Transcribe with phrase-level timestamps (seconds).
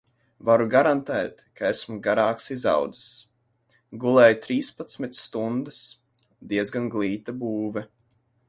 [0.49, 3.05] Varu garantēt, ka esmu garāks izaudzis.
[4.05, 5.83] Gulēju trīspadsmit stundas.
[6.55, 7.87] Diezgan glīta būve.